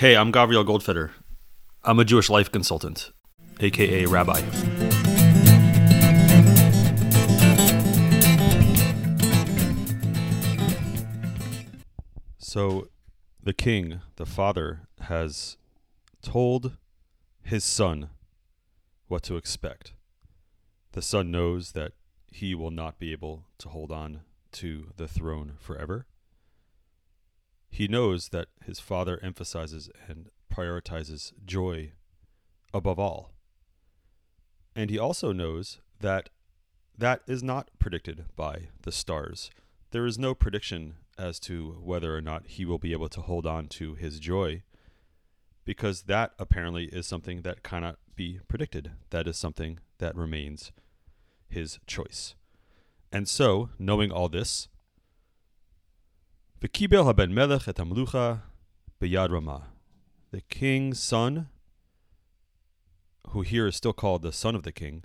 [0.00, 1.10] Hey, I'm Gavriel Goldfeder.
[1.84, 3.12] I'm a Jewish life consultant,
[3.60, 4.40] aka rabbi.
[12.38, 12.88] So,
[13.42, 15.58] the king, the father, has
[16.22, 16.78] told
[17.42, 18.08] his son
[19.08, 19.92] what to expect.
[20.92, 21.92] The son knows that
[22.32, 24.22] he will not be able to hold on
[24.52, 26.06] to the throne forever.
[27.80, 31.92] He knows that his father emphasizes and prioritizes joy
[32.74, 33.30] above all.
[34.76, 36.28] And he also knows that
[36.98, 39.50] that is not predicted by the stars.
[39.92, 43.46] There is no prediction as to whether or not he will be able to hold
[43.46, 44.62] on to his joy,
[45.64, 48.90] because that apparently is something that cannot be predicted.
[49.08, 50.70] That is something that remains
[51.48, 52.34] his choice.
[53.10, 54.68] And so, knowing all this,
[56.60, 58.42] V'kibel haben melech et hamlucha
[59.00, 59.68] b'yad ramah.
[60.30, 61.48] The king's son,
[63.28, 65.04] who here is still called the son of the king,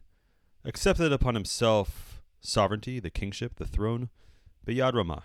[0.65, 4.09] accepted upon himself sovereignty, the kingship, the throne,
[4.67, 5.23] b'yad ramah,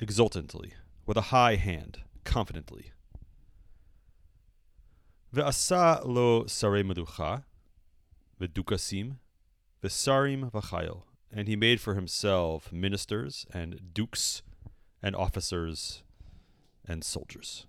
[0.00, 0.72] exultantly,
[1.04, 2.92] with a high hand, confidently.
[5.34, 7.44] Ve'asa lo sare meducha,
[8.40, 9.16] v'dukasim,
[9.82, 11.02] v'sarim v'chayil.
[11.30, 14.40] And he made for himself ministers and dukes
[15.02, 16.02] and officers
[16.86, 17.66] and soldiers.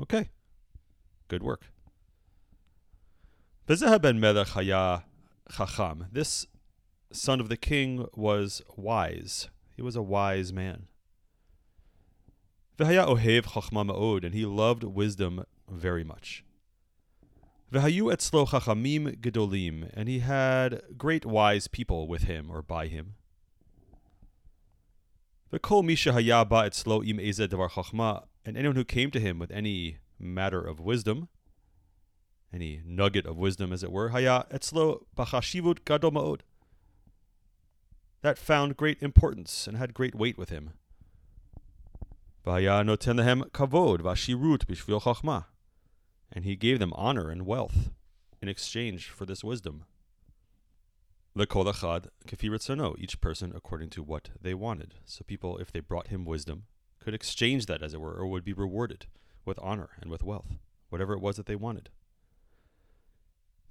[0.00, 0.30] Okay,
[1.28, 1.66] good work.
[3.66, 4.20] Ben
[5.50, 6.06] chacham.
[6.12, 6.46] This
[7.12, 9.48] son of the king was wise.
[9.76, 10.86] He was a wise man.
[12.78, 16.44] V'haya ohev ma'od, and he loved wisdom very much.
[17.72, 23.14] V'hayu etzlo chachamim gedolim, and he had great wise people with him or by him.
[25.52, 29.38] V'kol misha haya ba etzlo im eze devar chachma, and anyone who came to him
[29.38, 31.28] with any matter of wisdom,
[32.52, 36.40] any nugget of wisdom, as it were, haya etzlo b'chashivut gadol ma'od,
[38.20, 40.72] that found great importance and had great weight with him.
[42.44, 45.46] V'haya noten lehem kavod v'ashirut b'shvil chachma,
[46.30, 47.90] and he gave them honor and wealth
[48.42, 49.86] in exchange for this wisdom.
[51.38, 54.94] Lekol achad kafi each person according to what they wanted.
[55.04, 56.64] So people, if they brought him wisdom,
[56.98, 59.06] could exchange that, as it were, or would be rewarded
[59.44, 61.90] with honor and with wealth, whatever it was that they wanted.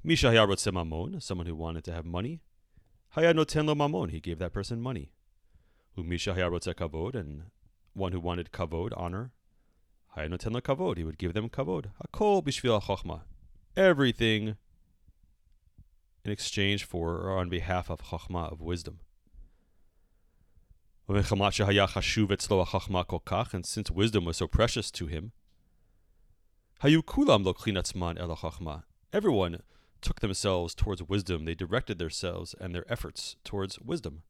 [0.01, 2.39] Misha mamon, someone who wanted to have money,
[3.09, 5.11] haya noten lo mamon, he gave that person money.
[5.97, 6.34] Umisha
[6.73, 7.44] kavod, and
[7.91, 9.34] one who wanted kavod, honor,
[10.16, 11.88] haya noten lo kavod, he would give them kavod.
[12.01, 13.23] Hakol bishvil chochma,
[13.75, 14.55] everything
[16.28, 19.00] in exchange for or on behalf of Chachma of wisdom.
[21.08, 21.18] And
[23.66, 25.32] since wisdom was so precious to him,
[29.14, 29.62] everyone
[30.02, 31.46] took themselves towards wisdom.
[31.46, 34.24] They directed themselves and their efforts towards wisdom.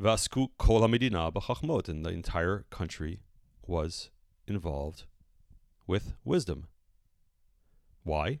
[0.00, 3.20] And the entire country
[3.64, 4.10] was
[4.48, 5.04] involved
[5.86, 6.66] with wisdom.
[8.02, 8.40] Why?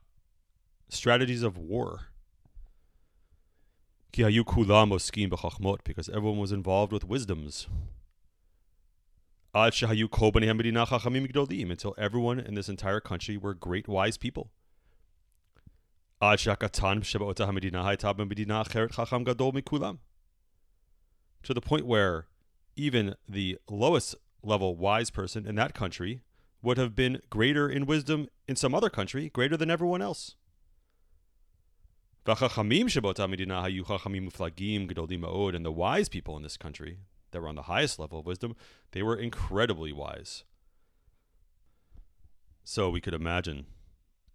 [0.91, 2.07] strategies of war.
[4.11, 7.67] Because everyone was involved with wisdoms.
[9.53, 9.89] Until
[11.97, 14.51] everyone in this entire country were great wise people.
[21.43, 22.27] To the point where
[22.75, 26.21] even the lowest level wise person in that country
[26.61, 30.35] would have been greater in wisdom in some other country, greater than everyone else.
[32.23, 32.35] And
[35.65, 36.97] the wise people in this country
[37.31, 38.55] that were on the highest level of wisdom,
[38.91, 40.43] they were incredibly wise.
[42.63, 43.65] So we could imagine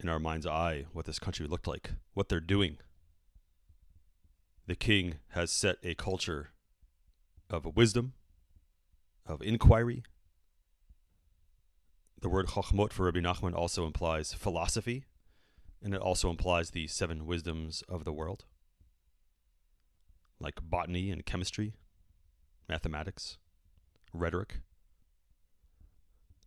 [0.00, 2.78] in our mind's eye what this country looked like, what they're doing.
[4.66, 6.50] The king has set a culture
[7.48, 8.14] of wisdom,
[9.24, 10.02] of inquiry.
[12.20, 15.04] The word chachmot for Rabbi Nachman also implies philosophy,
[15.82, 18.44] and it also implies the seven wisdoms of the world,
[20.40, 21.74] like botany and chemistry,
[22.68, 23.38] mathematics,
[24.12, 24.60] rhetoric.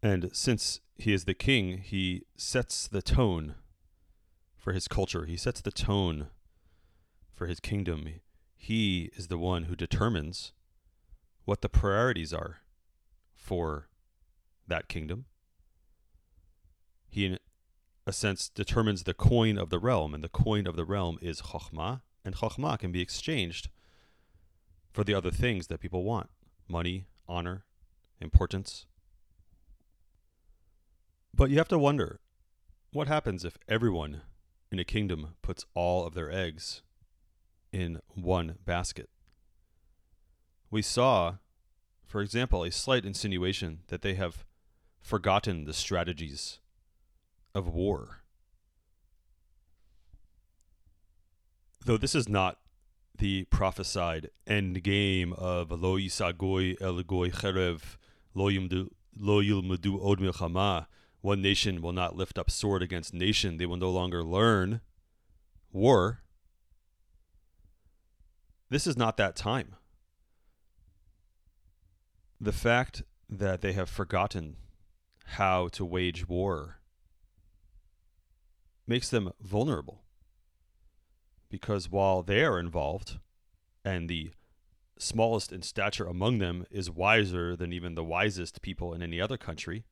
[0.01, 3.55] And since he is the king, he sets the tone
[4.55, 5.25] for his culture.
[5.25, 6.27] He sets the tone
[7.33, 8.07] for his kingdom.
[8.55, 10.53] He is the one who determines
[11.45, 12.57] what the priorities are
[13.33, 13.87] for
[14.67, 15.25] that kingdom.
[17.09, 17.39] He,
[18.09, 21.41] a sense, determines the coin of the realm, and the coin of the realm is
[21.41, 23.69] chokhmah, and chokhmah can be exchanged
[24.91, 26.29] for the other things that people want
[26.67, 27.63] money, honor,
[28.19, 28.85] importance.
[31.33, 32.19] But you have to wonder
[32.91, 34.21] what happens if everyone
[34.71, 36.81] in a kingdom puts all of their eggs
[37.71, 39.09] in one basket?
[40.71, 41.35] We saw,
[42.05, 44.45] for example, a slight insinuation that they have
[45.01, 46.58] forgotten the strategies
[47.59, 48.23] of war.
[51.85, 52.57] Though this is not
[53.17, 57.97] the prophesied end game of lo yisagoy el goy cherev
[58.33, 60.87] lo yilmudu od milchama,
[61.21, 64.81] one nation will not lift up sword against nation, they will no longer learn
[65.71, 66.23] war.
[68.69, 69.75] This is not that time.
[72.39, 74.55] The fact that they have forgotten
[75.25, 76.78] how to wage war
[78.89, 80.01] makes them vulnerable.
[81.49, 83.19] Because while they are involved,
[83.85, 84.31] and the
[84.97, 89.37] smallest in stature among them is wiser than even the wisest people in any other
[89.37, 89.85] country,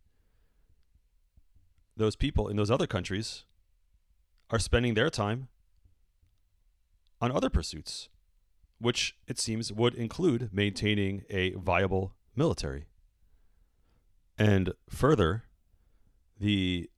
[1.95, 3.45] those people in those other countries
[4.49, 5.47] are spending their time
[7.21, 8.09] on other pursuits,
[8.79, 12.85] which it seems would include maintaining a viable military.
[14.37, 15.43] And further,
[16.39, 16.89] the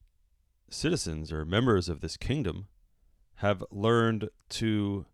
[0.69, 2.67] citizens or members of this kingdom
[3.35, 5.05] have learned to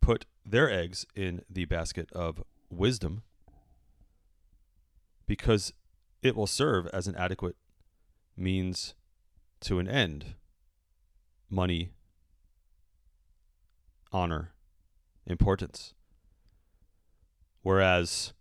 [0.00, 3.22] put their eggs in the basket of wisdom
[5.26, 5.72] because
[6.22, 7.56] it will serve as an adequate
[8.36, 8.94] means
[9.60, 10.34] to an end
[11.50, 11.90] money,
[14.12, 14.52] honor,
[15.26, 15.94] importance.
[17.62, 18.32] Whereas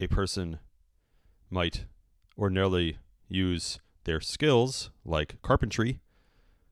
[0.00, 0.58] a person
[1.50, 1.84] might
[2.38, 6.00] ordinarily use their skills, like carpentry,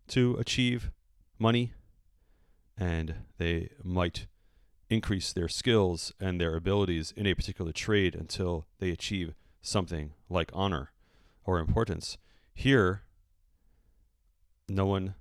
[0.08, 0.90] to achieve
[1.38, 1.74] money,
[2.78, 4.26] and they might
[4.88, 10.50] increase their skills and their abilities in a particular trade until they achieve something like
[10.54, 10.92] honor
[11.44, 12.18] or importance.
[12.54, 13.02] Here,
[14.68, 15.14] no one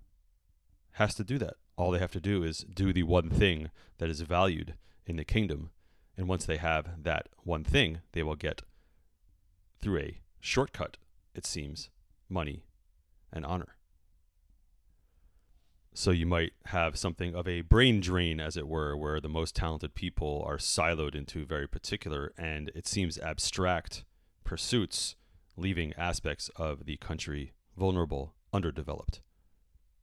[0.93, 1.55] has to do that.
[1.75, 4.75] All they have to do is do the one thing that is valued
[5.05, 5.71] in the kingdom.
[6.15, 8.61] And once they have that one thing, they will get
[9.81, 10.97] through a shortcut,
[11.33, 11.89] it seems,
[12.33, 12.65] money,
[13.31, 13.77] and honor.
[15.93, 19.55] So you might have something of a brain drain, as it were, where the most
[19.55, 24.03] talented people are siloed into very particular and it seems abstract
[24.43, 25.15] pursuits,
[25.55, 29.21] leaving aspects of the country vulnerable, underdeveloped,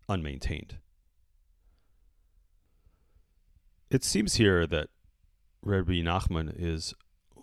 [0.08, 0.78] unmaintained.
[3.90, 4.88] It seems here that
[5.62, 6.94] Rabbi Nachman is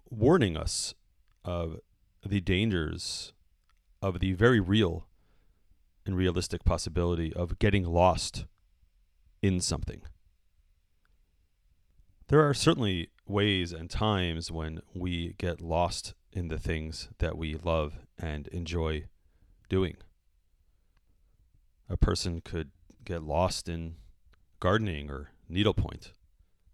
[0.09, 0.93] warning us
[1.43, 1.81] of
[2.25, 3.33] the dangers
[4.01, 5.07] of the very real
[6.05, 8.45] and realistic possibility of getting lost
[9.41, 10.01] in something.
[12.29, 17.55] There are certainly ways and times when we get lost in the things that we
[17.55, 19.05] love and enjoy
[19.69, 19.97] doing.
[21.89, 22.71] A person could
[23.05, 23.95] get lost in
[24.59, 26.11] gardening or needlepoint.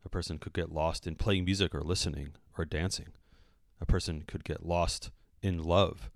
[0.04, 3.10] A person could get lost in playing music or listening or dancing.
[3.80, 6.10] A person could get lost in love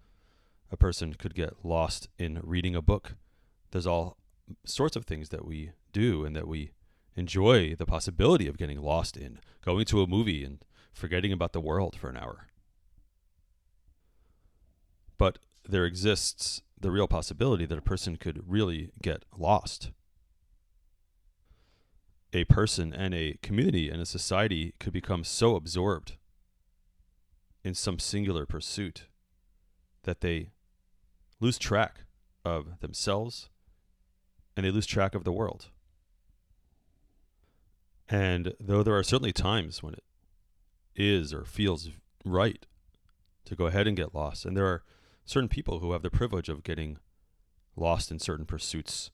[0.71, 3.15] a person could get lost in reading a book.
[3.71, 4.17] There's all
[4.65, 6.71] sorts of things that we do and that we
[7.15, 11.61] enjoy the possibility of getting lost in, going to a movie and forgetting about the
[11.61, 12.47] world for an hour.
[15.17, 19.91] But there exists the real possibility that a person could really get lost.
[22.33, 26.17] A person and a community and a society could become so absorbed
[27.63, 29.05] in some singular pursuit
[30.03, 30.49] that they
[31.39, 32.01] lose track
[32.43, 33.49] of themselves
[34.55, 35.69] and they lose track of the world.
[38.09, 40.03] And though there are certainly times when it
[40.95, 41.89] is or feels
[42.25, 42.65] right
[43.45, 44.83] to go ahead and get lost, and there are
[45.25, 46.97] certain people who have the privilege of getting
[47.75, 49.11] lost in certain pursuits,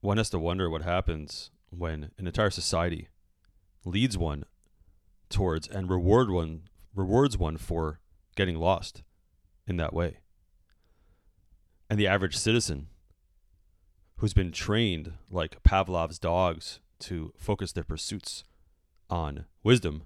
[0.00, 3.08] one has to wonder what happens when an entire society
[3.84, 4.44] leads one
[5.28, 6.62] towards and reward one
[6.94, 8.00] rewards one for
[8.36, 9.02] getting lost
[9.66, 10.18] in that way.
[11.88, 12.88] And the average citizen
[14.16, 18.44] who's been trained like Pavlov's dogs to focus their pursuits
[19.10, 20.04] on wisdom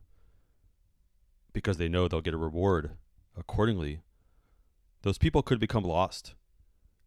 [1.53, 2.91] because they know they'll get a reward
[3.37, 4.01] accordingly,
[5.03, 6.35] those people could become lost,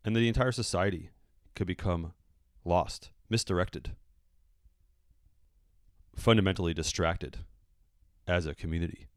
[0.05, 1.09] and the entire society
[1.55, 2.13] could become
[2.63, 3.91] lost, misdirected,
[6.15, 7.39] fundamentally distracted
[8.27, 9.07] as a community.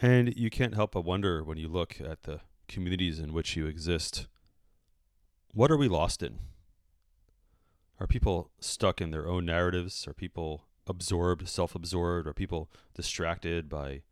[0.00, 3.66] And you can't help but wonder when you look at the communities in which you
[3.66, 4.26] exist
[5.52, 6.38] what are we lost in?
[7.98, 10.06] Are people stuck in their own narratives?
[10.06, 12.28] Are people absorbed, self absorbed?
[12.28, 14.02] Are people distracted by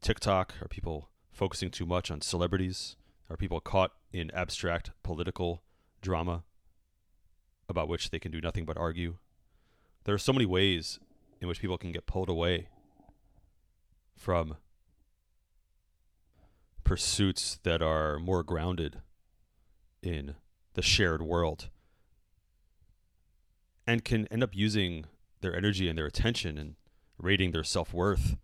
[0.00, 0.54] TikTok?
[0.62, 2.94] Are people focusing too much on celebrities?
[3.28, 5.64] Are people caught in abstract political
[6.00, 6.44] drama
[7.68, 9.16] about which they can do nothing but argue?
[10.04, 11.00] There are so many ways
[11.40, 12.68] in which people can get pulled away
[14.16, 14.56] from
[16.84, 19.00] pursuits that are more grounded
[20.02, 20.34] in
[20.74, 21.68] the shared world
[23.86, 25.04] and can end up using
[25.40, 26.74] their energy and their attention and
[27.18, 28.36] rating their self worth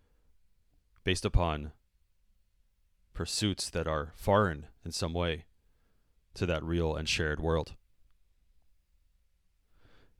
[1.04, 1.72] based upon
[3.14, 5.44] pursuits that are foreign in some way
[6.34, 7.74] to that real and shared world.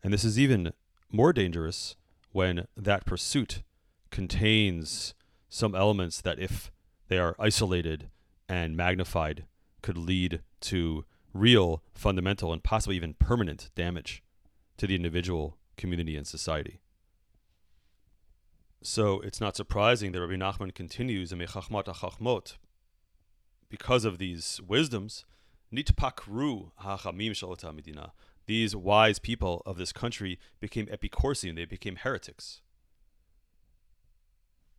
[0.02, 0.72] And this is even
[1.10, 1.96] more dangerous
[2.32, 3.62] when that pursuit
[4.10, 5.14] contains
[5.52, 6.72] some elements that, if
[7.08, 8.08] they are isolated
[8.48, 9.44] and magnified,
[9.82, 11.04] could lead to
[11.34, 14.22] real, fundamental, and possibly even permanent damage
[14.78, 16.80] to the individual, community, and society.
[18.82, 22.56] So it's not surprising that Rabbi Nachman continues in Mechachmat Chachmot.
[23.68, 25.26] Because of these wisdoms,
[25.70, 26.70] nitpakru.
[28.46, 32.62] These wise people of this country became epicorsian, they became heretics.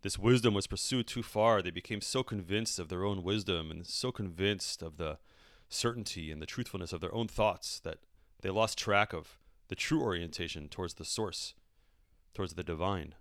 [0.04, 1.62] This wisdom was pursued too far.
[1.62, 5.18] They became so convinced of their own wisdom and so convinced of the
[5.70, 8.00] certainty and the truthfulness of their own thoughts that
[8.42, 11.54] they lost track of the true orientation towards the source,
[12.34, 13.16] towards the divine.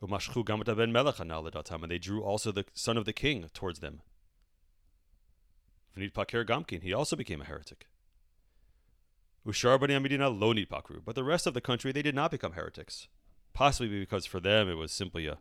[0.00, 4.02] And they drew also the son of the king towards them.
[5.96, 7.88] Gamkin, he also became a heretic.
[9.44, 13.08] Ushar Amidina lo pakru, but the rest of the country they did not become heretics.
[13.52, 15.38] Possibly because for them it was simply a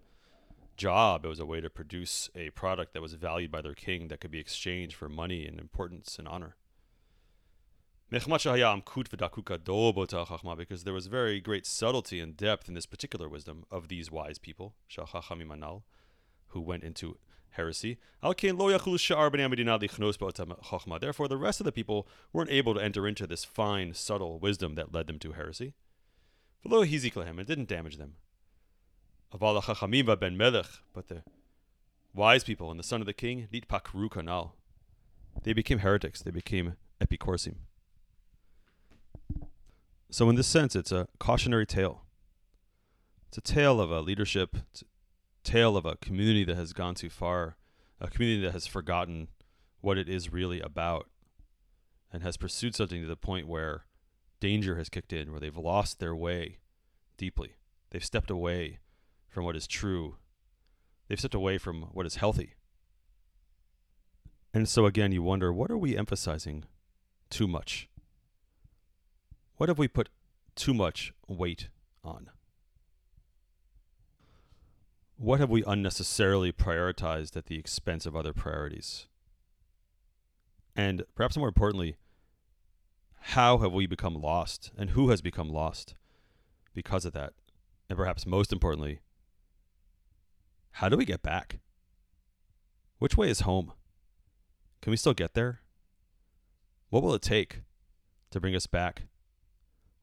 [0.77, 1.25] job.
[1.25, 4.19] It was a way to produce a product that was valued by their king that
[4.19, 6.55] could be exchanged for money and importance and honor.
[8.11, 8.25] Because
[10.83, 14.73] there was very great subtlety and depth in this particular wisdom of these wise people,
[16.47, 17.19] who went into
[17.51, 17.99] heresy.
[20.99, 24.73] Therefore, the rest of the people weren't able to enter into this fine, subtle wisdom
[24.75, 25.73] that led them to heresy.
[26.65, 28.15] It didn't damage them.
[29.33, 31.23] Aval ben Melech, but the
[32.13, 34.51] wise people and the son of the king, Nitpakru Kanal.
[35.43, 36.21] They became heretics.
[36.21, 37.55] They became epicorsim.
[40.11, 42.01] So, in this sense, it's a cautionary tale.
[43.27, 44.57] It's a tale of a leadership,
[45.43, 47.57] tale of a community that has gone too far,
[48.01, 49.27] a community that has forgotten
[49.81, 51.07] what it is really about,
[52.11, 53.85] and has pursued something to the point where
[54.39, 56.59] danger has kicked in, where they've lost their way
[57.17, 57.53] deeply.
[57.91, 58.79] They've stepped away
[59.27, 60.17] from what is true.
[61.07, 62.55] They've stepped away from what is healthy.
[64.53, 66.65] And so again, you wonder what are we emphasizing
[67.29, 67.87] too much?
[69.57, 70.09] What have we put
[70.55, 71.69] too much weight
[72.03, 72.29] on?
[75.17, 79.07] What have we unnecessarily prioritized at the expense of other priorities?
[80.75, 81.97] And perhaps more importantly,
[83.21, 85.95] how have we become lost and who has become lost
[86.73, 87.33] because of that?
[87.89, 88.99] And perhaps most importantly,
[90.73, 91.59] how do we get back?
[92.99, 93.73] Which way is home?
[94.81, 95.61] Can we still get there?
[96.89, 97.61] What will it take
[98.31, 99.03] to bring us back?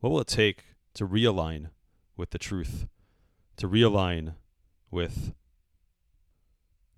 [0.00, 1.70] What will it take to realign
[2.16, 2.87] with the truth?
[3.56, 4.35] To realign
[4.90, 5.35] with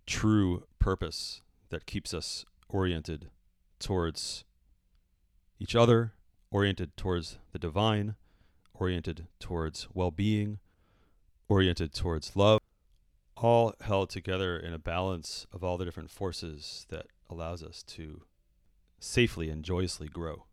[0.07, 3.31] true purpose that keeps us oriented
[3.79, 4.45] towards
[5.59, 6.13] each other,
[6.51, 8.15] oriented towards the divine,
[8.75, 10.59] oriented towards well being,
[11.49, 12.61] oriented towards love
[13.43, 18.23] all held together in a balance of all the different forces that allows us to
[18.99, 20.45] safely and joyously grow.